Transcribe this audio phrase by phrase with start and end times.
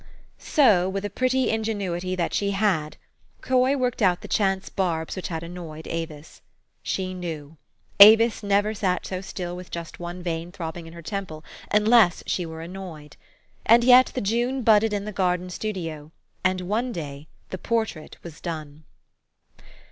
[0.39, 2.97] So, with a pretty ingenuity that she had,
[3.41, 6.41] Coy worked out the chance barbs which had annoyed Avis.
[6.81, 7.55] She knew.
[7.99, 12.47] Avis never sat so still with just one vein throbbing in her temple, unless she
[12.47, 13.15] were annoyed.
[13.63, 16.11] And yet the June budded in the garden studio;
[16.43, 18.85] and one day the portrait was done.